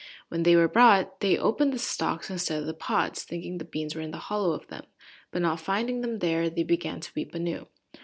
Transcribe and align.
When 0.29 0.41
they 0.41 0.55
were 0.55 0.67
brought 0.67 1.19
they 1.19 1.37
opened 1.37 1.73
the 1.73 1.77
stalks 1.77 2.31
instead 2.31 2.57
of 2.59 2.65
the 2.65 2.73
pods, 2.73 3.21
thinking 3.23 3.59
the 3.59 3.65
beans 3.65 3.93
were 3.93 4.01
in 4.01 4.09
the 4.09 4.17
hollow 4.17 4.51
of 4.53 4.65
them. 4.65 4.87
But 5.29 5.43
not 5.43 5.59
finding 5.61 6.01
them 6.01 6.17
there, 6.17 6.49
they 6.49 6.63
began 6.63 6.99
to 7.01 7.11
weep 7.15 7.35
anew. 7.35 7.67